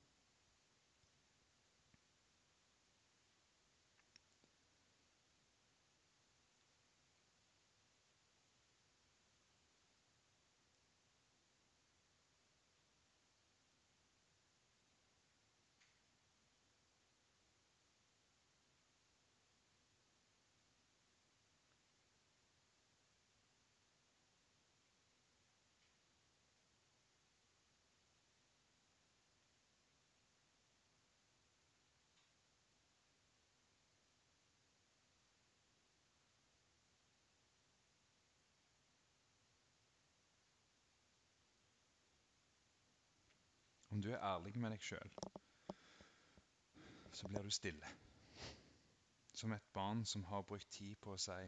Om 43.98 44.02
du 44.02 44.12
er 44.12 44.22
ærlig 44.22 44.52
med 44.62 44.70
deg 44.70 44.82
sjøl, 44.86 45.14
så 47.18 47.26
blir 47.26 47.42
du 47.42 47.50
stille. 47.50 47.88
Som 49.34 49.50
et 49.56 49.64
barn 49.74 50.04
som 50.06 50.22
har 50.28 50.44
brukt 50.46 50.68
tid 50.70 50.94
på 51.02 51.16
å 51.16 51.18
si 51.18 51.38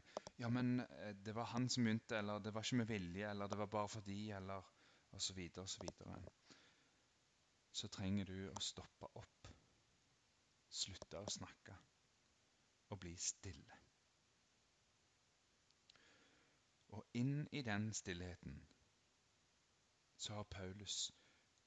ja, 0.42 0.48
men 0.50 0.80
eh, 0.80 1.12
det 1.14 1.34
var 1.36 1.46
han 1.52 1.68
som 1.70 1.86
begynte, 1.86 2.18
eller 2.18 2.42
det 2.42 2.50
var 2.54 2.66
ikke 2.66 2.80
med 2.80 2.88
vilje, 2.90 3.30
eller 3.30 3.46
det 3.52 3.58
var 3.60 3.70
bare 3.70 3.92
fordi, 3.92 4.16
eller 4.34 4.66
osv., 5.14 5.38
osv. 5.62 5.86
Så, 6.00 6.16
så 7.82 7.90
trenger 7.98 8.26
du 8.32 8.50
å 8.50 8.58
stoppe 8.58 9.12
opp, 9.22 9.52
slutte 10.80 11.22
å 11.22 11.30
snakke 11.36 11.78
og 12.90 13.02
bli 13.06 13.14
stille. 13.28 13.78
Og 16.98 17.06
inn 17.22 17.46
i 17.52 17.62
den 17.62 17.92
stillheten 17.94 18.58
så 20.18 20.40
har 20.40 20.50
Paulus 20.50 21.12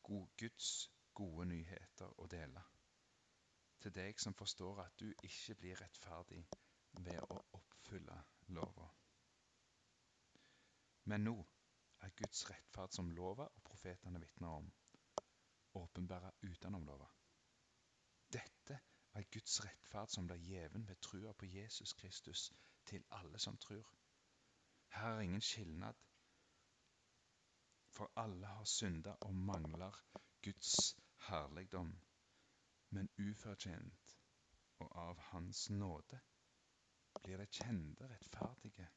Guds 0.03 0.69
gode 1.13 1.45
nyheter 1.45 2.19
å 2.19 2.27
dele. 2.27 2.63
Til 3.83 3.93
deg 3.95 4.19
som 4.19 4.35
forstår 4.39 4.81
at 4.85 4.99
du 4.99 5.09
ikke 5.27 5.55
blir 5.59 5.79
rettferdig 5.81 6.43
ved 7.05 7.19
å 7.29 7.39
oppfylle 7.59 8.17
lova. 8.57 8.87
Men 11.11 11.25
nå 11.27 11.35
er 12.05 12.15
Guds 12.19 12.45
rettferd 12.49 12.95
som 12.95 13.11
lova 13.11 13.47
og 13.47 13.63
profetene 13.67 14.21
vitner 14.23 14.55
om, 14.61 14.69
åpenbæra 15.79 16.31
utenom 16.41 16.85
lova. 16.87 17.09
Dette 18.33 18.79
er 19.13 19.29
Guds 19.31 19.59
rettferd 19.65 20.11
som 20.15 20.27
blir 20.27 20.41
gjeven 20.47 20.87
ved 20.87 21.01
trua 21.01 21.33
på 21.33 21.45
Jesus 21.45 21.93
Kristus 21.93 22.51
til 22.85 23.05
alle 23.19 23.39
som 23.39 23.57
tror. 23.57 23.89
Her 24.93 25.17
er 25.17 25.27
ingen 25.27 25.41
skilnad 25.41 25.99
for 27.93 28.11
alle 28.15 28.45
har 28.47 28.63
synda 28.63 29.13
og 29.21 29.35
mangler 29.35 29.97
Guds 30.43 30.95
herligdom, 31.27 31.91
men 32.89 33.09
ufortjent 33.19 34.15
og 34.79 34.95
av 35.07 35.19
Hans 35.31 35.69
nåde 35.69 36.19
blir 37.23 37.37
det 37.37 37.51
kjente 37.53 38.07
rettferdige, 38.09 38.87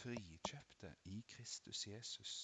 frikjøpte 0.00 0.92
i 1.04 1.20
Kristus 1.28 1.86
Jesus. 1.86 2.34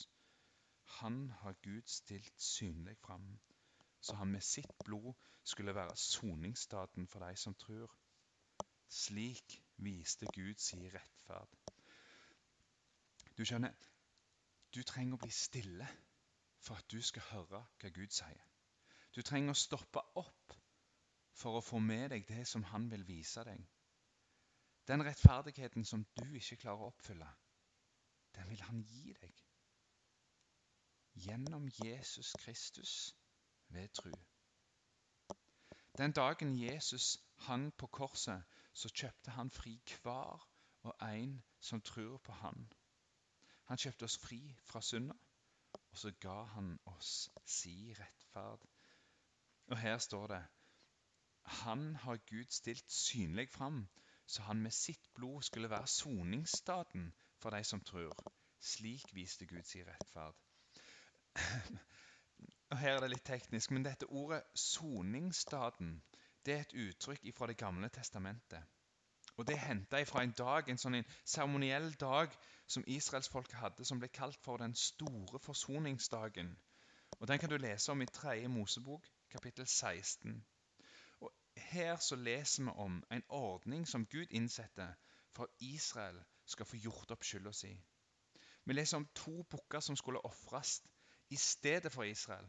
Han 1.00 1.30
har 1.42 1.52
Gud 1.62 1.82
stilt 1.86 2.40
synlig 2.42 2.96
fram, 2.98 3.38
så 4.00 4.16
han 4.16 4.32
med 4.32 4.40
sitt 4.40 4.72
blod 4.84 5.12
skulle 5.44 5.74
være 5.74 5.96
soningsstaten 5.96 7.08
for 7.08 7.26
de 7.26 7.36
som 7.36 7.54
tror. 7.54 7.92
Slik 8.88 9.60
viste 9.76 10.26
Gud 10.34 10.58
sin 10.58 10.82
rettferd. 10.94 11.54
Du 13.38 13.44
skjønner, 13.44 13.72
du 14.74 14.82
trenger 14.86 15.16
å 15.16 15.22
bli 15.24 15.32
stille 15.34 15.88
for 16.60 16.78
at 16.78 16.88
du 16.92 17.00
skal 17.02 17.26
høre 17.32 17.60
hva 17.80 17.90
Gud 17.94 18.12
sier. 18.14 18.46
Du 19.14 19.22
trenger 19.26 19.54
å 19.54 19.58
stoppe 19.58 20.02
opp 20.20 20.54
for 21.40 21.58
å 21.58 21.64
få 21.64 21.80
med 21.82 22.10
deg 22.12 22.26
det 22.28 22.46
som 22.46 22.64
han 22.70 22.88
vil 22.92 23.06
vise 23.08 23.44
deg. 23.46 23.62
Den 24.86 25.04
rettferdigheten 25.06 25.84
som 25.84 26.04
du 26.18 26.26
ikke 26.38 26.58
klarer 26.62 26.84
å 26.84 26.90
oppfylle, 26.92 27.28
den 28.36 28.50
vil 28.50 28.62
han 28.68 28.82
gi 28.86 29.14
deg. 29.20 29.44
Gjennom 31.26 31.68
Jesus 31.82 32.32
Kristus 32.38 32.94
ved 33.74 33.88
tru. 33.98 34.12
Den 35.98 36.12
dagen 36.12 36.54
Jesus 36.56 37.18
hang 37.46 37.70
på 37.76 37.86
korset, 37.86 38.42
så 38.72 38.88
kjøpte 38.88 39.34
han 39.34 39.50
fri 39.50 39.74
hver 40.02 40.46
og 40.86 40.94
en 41.02 41.42
som 41.60 41.82
tror 41.82 42.18
på 42.24 42.32
han. 42.32 42.68
Han 43.70 43.78
kjøpte 43.78 44.06
oss 44.08 44.18
fri 44.18 44.40
fra 44.66 44.80
synda, 44.82 45.14
og 45.78 45.98
så 46.02 46.10
ga 46.22 46.40
han 46.56 46.72
oss 46.90 47.10
si 47.46 47.92
rettferd. 47.94 48.64
Og 49.70 49.78
her 49.78 49.98
står 50.02 50.26
det 50.32 50.40
Han 51.60 51.84
har 52.02 52.18
Gud 52.30 52.50
stilt 52.50 52.90
synlig 52.90 53.48
fram, 53.48 53.84
så 54.26 54.42
han 54.42 54.62
med 54.62 54.74
sitt 54.74 55.06
blod 55.14 55.42
skulle 55.46 55.70
være 55.70 55.86
soningsstaten 55.86 57.12
for 57.38 57.54
de 57.54 57.62
som 57.64 57.84
tror. 57.86 58.18
Slik 58.60 59.14
viste 59.14 59.46
Gud 59.46 59.62
si 59.62 59.84
rettferd. 59.86 60.34
Og 62.70 62.78
Her 62.78 62.96
er 62.96 63.00
det 63.00 63.12
litt 63.14 63.26
teknisk, 63.26 63.70
men 63.70 63.86
dette 63.86 64.10
ordet 64.10 64.42
soningsstaten 64.54 65.94
det 66.46 66.54
er 66.54 66.66
et 66.66 66.76
uttrykk 66.88 67.30
fra 67.36 67.46
Det 67.46 67.56
gamle 67.58 67.88
testamentet. 67.88 68.66
Og 69.40 69.46
Det 69.46 69.54
er 69.54 69.66
henta 69.66 70.02
fra 70.02 70.20
en 70.22 70.32
dag, 70.36 70.66
en 70.68 70.78
sånn 70.78 70.98
seremoniell 71.24 71.94
dag 72.00 72.34
som 72.68 72.82
israelsfolket 72.86 73.56
hadde, 73.56 73.86
som 73.88 74.00
ble 74.02 74.10
kalt 74.12 74.36
for 74.44 74.60
den 74.60 74.74
store 74.76 75.40
forsoningsdagen. 75.40 76.50
Og 77.20 77.28
Den 77.28 77.38
kan 77.38 77.48
du 77.48 77.56
lese 77.56 77.92
om 77.92 78.02
i 78.04 78.06
3. 78.06 78.48
Mosebok, 78.52 79.06
kapittel 79.32 79.66
16. 79.66 80.44
Og 81.20 81.32
Her 81.56 81.96
så 81.96 82.20
leser 82.20 82.66
vi 82.66 82.74
om 82.84 83.00
en 83.10 83.24
ordning 83.28 83.88
som 83.88 84.04
Gud 84.06 84.26
innsetter 84.30 84.92
for 85.32 85.48
at 85.48 85.64
Israel 85.70 86.20
skal 86.44 86.68
få 86.68 86.76
gjort 86.76 87.16
opp 87.16 87.24
skylda 87.24 87.52
si. 87.56 87.72
Vi 88.66 88.76
leser 88.76 89.00
om 89.00 89.08
to 89.14 89.42
bukker 89.42 89.80
som 89.80 89.96
skulle 89.96 90.24
ofres 90.24 90.82
i 91.30 91.36
stedet 91.36 91.92
for 91.92 92.02
Israel. 92.02 92.44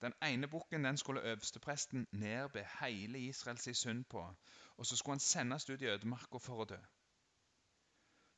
Den 0.00 0.14
ene 0.22 0.48
bukken 0.48 0.84
den 0.84 0.96
skulle 0.96 1.22
øverstepresten 1.22 2.06
nedbe 2.12 2.66
hele 2.80 3.18
Israels 3.18 3.78
synd 3.78 4.04
på, 4.04 4.34
og 4.76 4.86
så 4.86 4.96
skulle 4.96 5.14
han 5.14 5.20
sendes 5.20 5.70
ut 5.70 5.82
i 5.82 5.90
ødemarka 5.92 6.38
for 6.38 6.62
å 6.62 6.64
dø. 6.64 6.78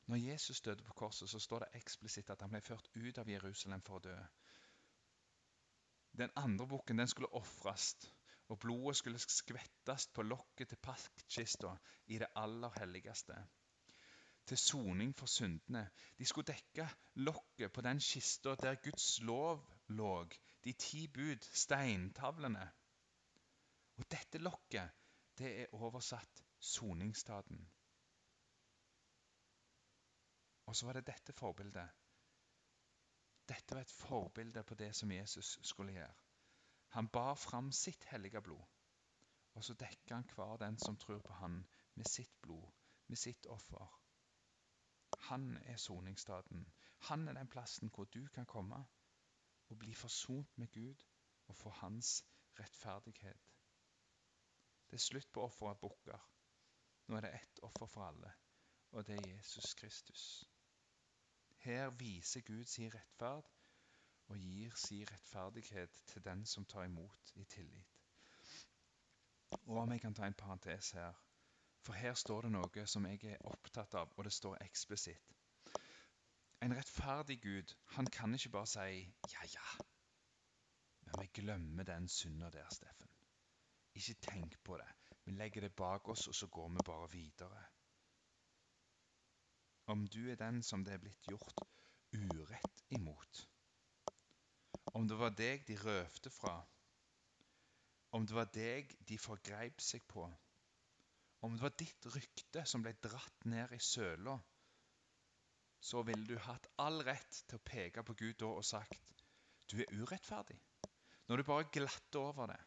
Når 0.07 0.15
Jesus 0.15 0.61
døde 0.61 0.83
på 0.83 0.93
korset, 0.93 1.29
så 1.29 1.39
står 1.39 1.59
det 1.59 1.79
eksplisitt 1.79 2.29
at 2.29 2.41
han 2.41 2.51
ble 2.51 2.61
ført 2.61 2.89
ut 2.95 3.17
av 3.17 3.29
Jerusalem 3.29 3.81
for 3.81 3.95
å 3.95 4.03
dø. 4.09 4.17
Den 6.19 6.35
andre 6.35 6.67
bukken 6.67 6.99
den 6.99 7.07
skulle 7.07 7.31
ofres, 7.39 7.95
og 8.51 8.59
blodet 8.59 8.97
skulle 8.99 9.19
skvettes 9.19 10.07
på 10.13 10.27
lokket 10.27 10.69
til 10.69 10.83
paktkista 10.83 11.77
i 12.05 12.19
det 12.19 12.27
aller 12.35 12.75
helligste 12.79 13.39
til 14.45 14.57
soning 14.57 15.13
for 15.15 15.25
syndene. 15.25 15.89
De 16.19 16.25
skulle 16.25 16.51
dekke 16.51 16.87
lokket 17.15 17.71
på 17.73 17.81
den 17.81 17.99
kista 17.99 18.55
der 18.59 18.75
Guds 18.83 19.21
lov 19.21 19.63
lå, 19.87 20.27
de 20.63 20.73
ti 20.73 21.07
bud, 21.07 21.43
steintavlene. 21.51 22.71
Og 23.95 24.05
dette 24.11 24.37
lokket, 24.37 24.89
det 25.37 25.51
er 25.61 25.73
oversatt 25.75 26.43
soningsstaden. 26.59 27.59
Og 30.65 30.75
så 30.75 30.85
var 30.85 30.93
det 30.93 31.07
dette 31.07 31.33
forbildet. 31.33 31.89
Dette 33.49 33.75
var 33.75 33.81
et 33.81 33.91
forbilde 33.91 34.63
på 34.63 34.75
det 34.79 34.95
som 34.95 35.11
Jesus 35.11 35.59
skulle 35.61 35.93
gjøre. 35.93 36.13
Han 36.95 37.09
bar 37.09 37.35
fram 37.35 37.71
sitt 37.71 38.03
hellige 38.03 38.41
blod, 38.41 38.63
og 39.53 39.63
så 39.63 39.73
dekker 39.73 40.15
han 40.15 40.29
hver 40.35 40.57
den 40.61 40.77
som 40.79 40.97
tror 40.97 41.19
på 41.19 41.33
han, 41.33 41.65
med 41.95 42.05
sitt 42.05 42.41
blod, 42.41 42.71
med 43.07 43.17
sitt 43.17 43.45
offer. 43.45 43.99
Han 45.29 45.57
er 45.57 45.77
soningsstaden. 45.77 46.67
Han 47.09 47.27
er 47.27 47.33
den 47.33 47.47
plassen 47.47 47.91
hvor 47.93 48.05
du 48.05 48.27
kan 48.27 48.45
komme 48.45 48.85
bli 49.93 49.99
forsont 49.99 50.57
med 50.57 50.71
Gud 50.71 51.03
og 51.45 51.55
få 51.55 51.69
hans 51.69 52.25
rettferdighet. 52.59 53.49
Det 54.89 54.97
er 54.97 55.03
slutt 55.03 55.31
på 55.33 55.43
offer 55.45 55.69
av 55.69 55.77
bukker. 55.81 56.23
Nå 57.07 57.17
er 57.17 57.21
det 57.21 57.33
ett 57.37 57.59
offer 57.67 57.85
for 57.85 58.05
alle, 58.07 58.31
og 58.91 59.05
det 59.05 59.19
er 59.19 59.27
Jesus 59.27 59.73
Kristus. 59.73 60.23
Her 61.61 61.89
viser 61.99 62.41
Gud 62.41 62.65
sin 62.65 62.89
rettferd 62.95 63.51
og 64.27 64.37
gir 64.37 64.73
sin 64.75 65.05
rettferdighet 65.11 66.01
til 66.07 66.25
den 66.25 66.45
som 66.45 66.65
tar 66.65 66.89
imot 66.89 67.31
i 67.35 67.43
tillit. 67.43 68.01
Og 69.67 69.77
om 69.77 69.91
jeg 69.91 70.01
kan 70.01 70.15
ta 70.15 70.25
en 70.25 70.41
parentes 70.41 70.91
her 70.91 71.13
for 71.85 71.93
her 71.93 72.13
står 72.13 72.41
det 72.41 72.51
noe 72.51 72.85
som 72.87 73.05
jeg 73.05 73.23
er 73.35 73.45
opptatt 73.45 73.93
av, 73.93 74.09
og 74.17 74.23
det 74.23 74.33
står 74.33 74.61
eksplisitt. 74.63 75.33
En 76.63 76.71
rettferdig 76.71 77.41
Gud 77.43 77.71
han 77.95 78.07
kan 78.07 78.33
ikke 78.33 78.49
bare 78.49 78.67
si 78.71 78.79
'ja, 79.31 79.41
ja', 79.53 79.79
men 81.05 81.19
vi 81.19 81.25
glemmer 81.27 81.83
den 81.83 82.07
synda 82.07 82.49
der, 82.49 82.69
Steffen. 82.69 83.09
Ikke 83.93 84.13
tenk 84.13 84.63
på 84.63 84.77
det. 84.77 84.87
Vi 85.25 85.31
legger 85.31 85.61
det 85.61 85.75
bak 85.75 86.07
oss, 86.07 86.27
og 86.27 86.35
så 86.35 86.47
går 86.47 86.69
vi 86.69 86.81
bare 86.81 87.11
videre. 87.11 87.63
Om 89.85 90.07
du 90.07 90.31
er 90.31 90.35
den 90.35 90.63
som 90.63 90.85
det 90.85 90.93
er 90.93 91.03
blitt 91.03 91.27
gjort 91.27 91.65
urett 92.13 92.83
imot, 92.89 93.49
om 94.93 95.07
det 95.07 95.19
var 95.19 95.35
deg 95.35 95.67
de 95.67 95.77
røvte 95.83 96.29
fra, 96.29 96.55
om 98.11 98.27
det 98.27 98.35
var 98.35 98.49
deg 98.55 98.95
de 99.09 99.17
forgreip 99.17 99.81
seg 99.81 100.07
på, 100.07 100.29
om 101.41 101.53
det 101.53 101.61
var 101.61 101.75
ditt 101.79 102.05
rykte 102.15 102.65
som 102.65 102.83
ble 102.83 102.95
dratt 103.03 103.45
ned 103.45 103.71
i 103.75 103.79
søla, 103.79 104.39
så 105.83 106.01
ville 106.07 106.27
du 106.27 106.37
hatt 106.39 106.67
all 106.79 107.01
rett 107.03 107.39
til 107.47 107.59
å 107.59 107.65
peke 107.67 108.03
på 108.07 108.15
Gud 108.19 108.37
da 108.39 108.51
og 108.55 108.65
sagt 108.65 109.11
du 109.71 109.79
er 109.81 109.91
urettferdig. 109.95 110.59
Når 111.27 111.39
du 111.39 111.43
bare 111.47 111.69
glatter 111.71 112.19
over 112.19 112.51
det. 112.51 112.59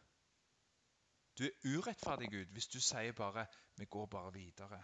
Du 1.37 1.45
er 1.45 1.77
urettferdig, 1.77 2.29
Gud, 2.33 2.53
hvis 2.53 2.67
du 2.73 2.79
sier 2.81 3.13
bare 3.13 3.45
'vi 3.77 3.85
går 3.85 4.05
bare 4.05 4.33
videre'. 4.33 4.83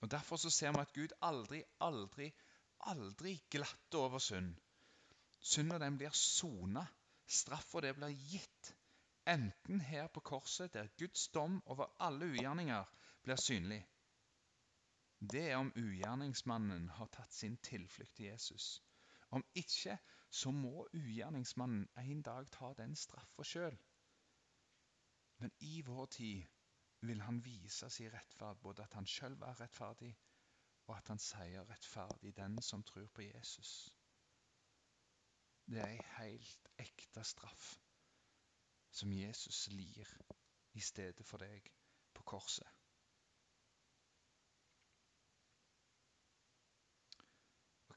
Og 0.00 0.10
Derfor 0.10 0.36
så 0.36 0.50
ser 0.50 0.72
vi 0.72 0.80
at 0.80 0.92
Gud 0.92 1.12
aldri, 1.22 1.62
aldri, 1.80 2.32
aldri 2.80 3.40
glatter 3.50 3.98
over 3.98 4.18
synd. 4.18 4.54
Synda 5.40 5.78
den 5.78 5.98
blir 5.98 6.10
sona. 6.10 6.86
Straffa 7.26 7.80
det 7.80 7.94
blir 7.96 8.08
gitt 8.08 8.74
enten 9.26 9.80
her 9.80 10.06
på 10.06 10.20
korset, 10.20 10.72
der 10.74 10.88
Guds 10.98 11.28
dom 11.28 11.62
over 11.66 11.86
alle 12.00 12.24
ugjerninger 12.24 12.84
blir 13.22 13.36
synlig. 13.36 13.86
Det 15.20 15.50
er 15.50 15.56
om 15.56 15.72
ugjerningsmannen 15.76 16.88
har 16.96 17.10
tatt 17.12 17.34
sin 17.36 17.58
tilflukt 17.60 18.14
til 18.16 18.30
Jesus. 18.30 18.68
Om 19.30 19.44
ikke, 19.54 19.98
så 20.30 20.50
må 20.50 20.86
ugjerningsmannen 20.96 21.88
en 22.02 22.22
dag 22.22 22.48
ta 22.54 22.72
den 22.78 22.96
straffa 22.96 23.44
sjøl. 23.44 23.76
Men 25.42 25.52
i 25.60 25.82
vår 25.84 26.06
tid 26.16 26.48
vil 27.04 27.20
han 27.20 27.44
vise 27.44 27.90
sin 27.90 28.12
rettferd, 28.12 28.62
både 28.64 28.82
at 28.82 28.96
han 28.96 29.06
sjøl 29.06 29.36
var 29.44 29.60
rettferdig, 29.60 30.14
og 30.88 30.96
at 30.96 31.12
han 31.12 31.20
sier 31.22 31.68
rettferdig 31.68 32.32
den 32.36 32.56
som 32.62 32.82
tror 32.82 33.12
på 33.12 33.28
Jesus. 33.28 33.92
Det 35.68 35.84
er 35.84 35.92
ei 35.92 36.02
helt 36.16 36.72
ekte 36.82 37.24
straff 37.24 37.74
som 38.90 39.12
Jesus 39.12 39.68
lir 39.68 40.16
i 40.72 40.80
stedet 40.80 41.26
for 41.26 41.44
deg 41.44 41.68
på 42.16 42.24
korset. 42.26 42.79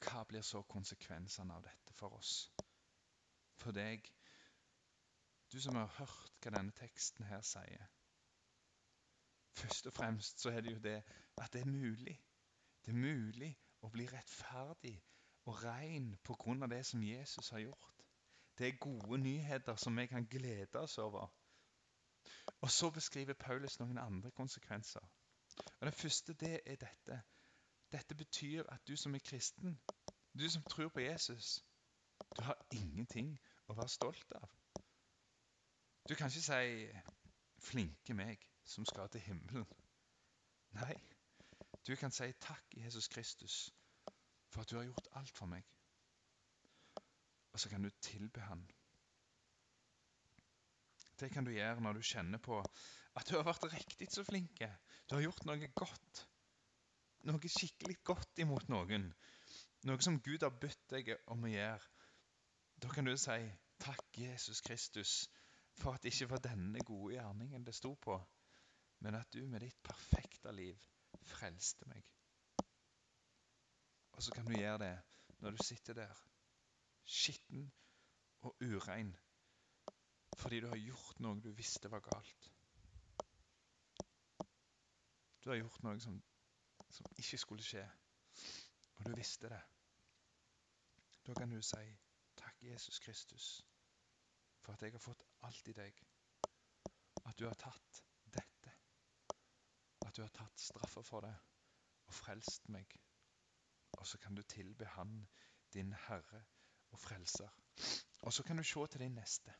Hva 0.04 0.24
blir 0.28 0.44
så 0.44 0.62
konsekvensene 0.68 1.54
av 1.54 1.64
dette 1.64 1.94
for 1.98 2.16
oss? 2.18 2.34
For 3.62 3.72
deg, 3.72 4.06
du 5.52 5.60
som 5.60 5.78
har 5.78 5.92
hørt 5.98 6.38
hva 6.42 6.52
denne 6.56 6.74
teksten 6.76 7.26
her 7.30 7.42
sier. 7.46 7.90
Først 9.54 9.86
og 9.86 9.94
fremst 9.94 10.42
så 10.42 10.50
er 10.50 10.60
det 10.60 10.72
jo 10.74 10.82
det 10.82 10.96
at 11.38 11.52
det 11.52 11.62
er 11.62 11.70
mulig. 11.70 12.16
Det 12.84 12.92
er 12.92 13.00
mulig 13.00 13.52
å 13.86 13.90
bli 13.94 14.06
rettferdig 14.10 14.96
og 15.44 15.62
ren 15.62 16.14
av 16.62 16.68
det 16.72 16.82
som 16.86 17.02
Jesus 17.02 17.50
har 17.50 17.62
gjort. 17.62 18.04
Det 18.58 18.68
er 18.68 18.78
gode 18.80 19.18
nyheter 19.18 19.76
som 19.76 19.96
vi 19.96 20.06
kan 20.06 20.26
glede 20.26 20.80
oss 20.80 20.98
over. 20.98 21.30
Og 22.60 22.70
så 22.70 22.90
beskriver 22.90 23.34
Paulus 23.34 23.78
noen 23.80 23.98
andre 23.98 24.30
konsekvenser. 24.30 25.04
Og 25.80 25.86
Det 25.86 25.94
første 25.94 26.34
det 26.34 26.60
er 26.66 26.76
dette. 26.76 27.22
Dette 27.94 28.16
betyr 28.18 28.66
at 28.74 28.82
du 28.88 28.96
som 28.98 29.14
er 29.14 29.22
kristen, 29.22 29.78
du 30.38 30.48
som 30.50 30.62
tror 30.70 30.90
på 30.94 31.04
Jesus, 31.04 31.62
du 32.36 32.42
har 32.42 32.58
ingenting 32.74 33.30
å 33.70 33.76
være 33.78 33.88
stolt 33.88 34.34
av. 34.38 34.48
Du 36.08 36.14
kan 36.14 36.28
ikke 36.28 36.42
si 36.42 36.88
'flinke 37.68 38.14
meg 38.14 38.42
som 38.64 38.84
skal 38.84 39.08
til 39.08 39.20
himmelen'. 39.20 39.78
Nei, 40.80 40.96
du 41.86 41.94
kan 41.96 42.10
si 42.10 42.32
takk, 42.40 42.66
Jesus 42.76 43.08
Kristus, 43.08 43.70
for 44.50 44.60
at 44.60 44.70
du 44.70 44.76
har 44.76 44.84
gjort 44.90 45.08
alt 45.20 45.38
for 45.38 45.46
meg 45.46 45.74
og 47.54 47.60
så 47.60 47.68
kan 47.70 47.82
du 47.82 47.90
tilbe 48.02 48.40
Han. 48.40 48.70
Det 51.20 51.30
kan 51.30 51.44
du 51.46 51.52
gjøre 51.54 51.80
når 51.80 51.92
du 51.92 52.02
kjenner 52.02 52.38
på 52.42 52.58
at 53.14 53.28
du 53.30 53.36
har 53.36 53.46
vært 53.46 53.68
riktig 53.72 54.08
så 54.10 54.24
flink. 54.26 54.58
Du 55.06 55.14
har 55.14 55.22
gjort 55.22 55.44
noe 55.46 55.68
godt. 55.78 56.24
Noe 57.24 57.48
skikkelig 57.48 57.96
godt 58.04 58.42
imot 58.44 58.68
noen. 58.72 59.06
Noe 59.88 60.04
som 60.04 60.20
Gud 60.24 60.44
har 60.44 60.52
bedt 60.60 60.82
deg 60.92 61.10
om 61.32 61.44
å 61.44 61.52
gjøre. 61.52 61.92
Da 62.82 62.90
kan 62.92 63.08
du 63.08 63.14
si 63.16 63.38
takk, 63.80 64.04
Jesus 64.18 64.60
Kristus, 64.64 65.14
for 65.80 65.96
at 65.96 66.04
det 66.04 66.12
ikke 66.12 66.30
var 66.34 66.42
denne 66.44 66.82
gode 66.86 67.14
gjerningen 67.16 67.64
det 67.64 67.74
sto 67.76 67.94
på, 68.00 68.18
men 69.04 69.16
at 69.18 69.30
du 69.32 69.42
med 69.48 69.64
ditt 69.64 69.80
perfekte 69.84 70.52
liv 70.54 70.80
frelste 71.34 71.88
meg. 71.90 72.04
Og 74.14 74.22
så 74.22 74.34
kan 74.34 74.46
du 74.46 74.54
gjøre 74.54 74.78
det 74.84 74.94
når 75.42 75.56
du 75.56 75.64
sitter 75.66 75.96
der 75.98 76.24
skitten 77.04 77.70
og 78.44 78.56
urein 78.60 79.14
fordi 80.38 80.60
du 80.60 80.66
har 80.66 80.80
gjort 80.80 81.20
noe 81.22 81.38
du 81.40 81.52
visste 81.54 81.90
var 81.90 82.02
galt. 82.02 82.48
Du 85.44 85.50
har 85.50 85.60
gjort 85.60 85.82
noe 85.86 86.00
som, 86.02 86.16
som 86.94 87.06
ikke 87.18 87.38
skulle 87.38 87.64
skje, 87.66 87.84
og 88.96 89.06
du 89.06 89.14
visste 89.18 89.50
det. 89.50 89.60
Da 91.26 91.34
kan 91.34 91.50
du 91.50 91.62
si 91.62 91.84
takk, 92.36 92.62
Jesus 92.62 92.98
Kristus, 92.98 93.46
for 94.60 94.72
at 94.72 94.82
jeg 94.82 94.92
har 94.92 95.02
fått 95.02 95.24
alt 95.42 95.68
i 95.68 95.74
deg. 95.76 96.02
At 97.24 97.38
du 97.38 97.46
har 97.48 97.56
tatt 97.58 98.02
dette. 98.36 98.74
At 100.06 100.16
du 100.16 100.22
har 100.22 100.32
tatt 100.36 100.60
straffa 100.60 101.02
for 101.02 101.24
det 101.24 101.34
og 102.04 102.14
frelst 102.14 102.68
meg. 102.68 102.98
Og 103.98 104.06
så 104.06 104.18
kan 104.18 104.34
du 104.34 104.42
tilbe 104.42 104.86
Han, 104.96 105.26
din 105.72 105.92
Herre 106.06 106.44
og 106.90 107.00
Frelser. 107.00 107.50
Og 108.22 108.32
så 108.32 108.42
kan 108.42 108.56
du 108.56 108.62
se 108.62 108.86
til 108.86 109.00
din 109.00 109.14
neste, 109.14 109.54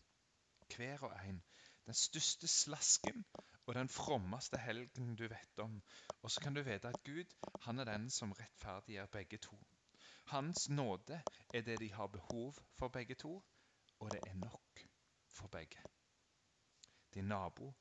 hver 0.76 1.02
og 1.02 1.26
en. 1.26 1.42
Den 1.86 1.94
største 1.94 2.48
slasken 2.48 3.24
og 3.66 3.74
den 3.74 3.88
frommeste 3.88 4.58
helgen 4.58 5.16
du 5.16 5.26
vet 5.28 5.58
om. 5.58 5.82
Og 6.22 6.30
så 6.30 6.40
kan 6.40 6.54
du 6.54 6.62
vite 6.62 6.88
at 6.88 7.02
Gud, 7.04 7.34
han 7.66 7.78
er 7.78 7.84
den 7.84 8.10
som 8.10 8.32
rettferdiggjør 8.32 9.06
begge 9.06 9.38
to. 9.38 9.58
Hans 10.24 10.68
nåde 10.68 11.22
er 11.52 11.62
det 11.62 11.80
de 11.80 11.92
har 11.92 12.06
behov 12.06 12.54
for 12.78 12.88
begge 12.88 13.14
to, 13.14 13.44
og 13.98 14.10
det 14.12 14.20
er 14.24 14.34
nok 14.34 14.86
for 15.28 15.48
begge. 15.48 15.80
Din 17.14 17.24
nabo, 17.24 17.72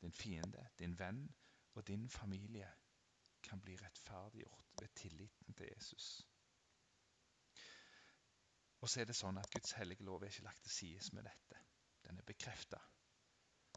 din 0.00 0.12
fiende, 0.12 0.68
din 0.78 0.98
venn 0.98 1.34
og 1.74 1.86
din 1.86 2.08
familie 2.08 2.72
kan 3.42 3.60
bli 3.60 3.76
rettferdiggjort 3.76 4.66
ved 4.78 4.88
tilliten 4.88 5.54
til 5.54 5.68
Jesus. 5.76 6.26
Og 8.80 8.88
så 8.88 9.00
er 9.00 9.04
det 9.04 9.16
sånn 9.16 9.38
at 9.38 9.50
Guds 9.50 9.72
hellige 9.78 10.04
lov 10.04 10.22
er 10.22 10.32
ikke 10.32 10.42
lagt 10.42 10.62
til 10.62 10.74
side 10.74 11.14
med 11.14 11.22
dette. 11.22 11.58
Den 12.02 12.18
er 12.18 12.26
bekrefta. 12.26 12.80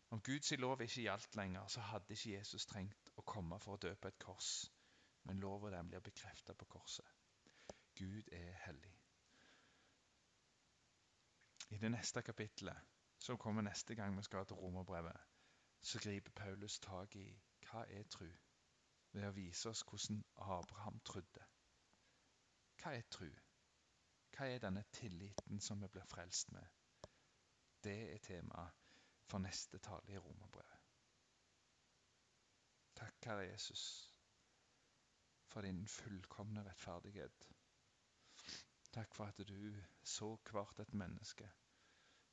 Om 0.09 0.21
Guds 0.21 0.51
lov 0.51 0.81
ikke 0.81 1.01
gjaldt 1.01 1.35
lenger, 1.35 1.67
så 1.67 1.81
hadde 1.81 2.13
ikke 2.13 2.37
Jesus 2.37 2.65
trengt 2.65 3.09
å 3.17 3.21
komme 3.21 3.59
for 3.59 3.75
å 3.75 3.81
dø 3.81 3.93
på 3.95 4.07
et 4.07 4.19
kors. 4.19 4.51
Men 5.25 5.39
loven 5.41 5.73
den 5.73 5.89
blir 5.89 6.03
bekrefta 6.05 6.53
på 6.53 6.65
korset. 6.65 7.07
Gud 7.97 8.29
er 8.31 8.51
hellig. 8.65 8.93
I 11.69 11.77
det 11.77 11.91
neste 11.91 12.21
kapittelet, 12.21 12.77
som 13.19 13.37
kommer 13.37 13.65
neste 13.65 13.95
gang 13.95 14.17
vi 14.17 14.23
skal 14.23 14.45
til 14.45 14.55
romerbrevet, 14.61 15.17
så 15.81 15.99
griper 15.99 16.31
Paulus 16.31 16.79
tak 16.79 17.15
i 17.15 17.25
hva 17.65 17.85
er 17.89 18.05
tru, 18.09 18.29
ved 19.11 19.27
å 19.27 19.33
vise 19.33 19.69
oss 19.69 19.81
hvordan 19.89 20.21
Abraham 20.35 20.99
trodde. 20.99 21.49
Hva 22.81 22.93
er 22.93 23.09
tru? 23.09 23.29
Hva 24.37 24.49
er 24.51 24.61
denne 24.61 24.83
tilliten 24.93 25.59
som 25.59 25.81
vi 25.81 25.87
blir 25.87 26.05
frelst 26.05 26.51
med? 26.51 26.65
Det 27.83 27.99
er 28.13 28.17
temaet 28.17 28.84
for 29.25 29.37
neste 29.37 29.77
tale 29.77 30.13
i 30.13 30.17
romerbrevet. 30.17 30.81
Takk, 32.95 33.25
Herre 33.25 33.47
Jesus, 33.49 33.83
for 35.45 35.61
din 35.61 35.87
fullkomne 35.87 36.63
rettferdighet. 36.65 37.51
Takk 38.93 39.15
for 39.15 39.25
at 39.25 39.47
du 39.47 39.81
så 40.03 40.37
hvert 40.51 40.79
et 40.79 40.93
menneske. 40.93 41.51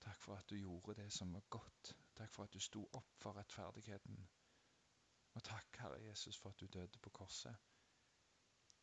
Takk 0.00 0.20
for 0.22 0.34
at 0.34 0.50
du 0.50 0.56
gjorde 0.56 0.94
det 1.02 1.12
som 1.12 1.34
var 1.34 1.40
godt. 1.50 1.96
Takk 2.14 2.30
for 2.30 2.44
at 2.44 2.54
du 2.54 2.60
sto 2.60 2.88
opp 2.92 3.18
for 3.18 3.36
rettferdigheten. 3.36 4.28
Og 5.34 5.42
takk, 5.42 5.76
Herre 5.76 6.02
Jesus, 6.04 6.38
for 6.38 6.50
at 6.50 6.60
du 6.60 6.66
døde 6.66 6.98
på 6.98 7.10
korset. 7.10 7.56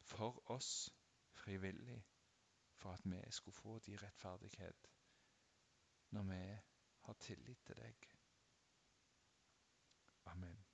For 0.02 0.52
oss 0.52 0.90
frivillig, 1.32 2.06
for 2.76 2.92
at 2.92 3.02
vi 3.04 3.22
skulle 3.30 3.56
få 3.56 3.80
din 3.80 4.04
rettferdighet 4.04 4.88
når 6.12 6.24
vi 6.24 6.60
har 7.10 7.22
tillit 7.26 7.66
til 7.66 7.78
deg. 7.82 8.10
Amen. 10.30 10.69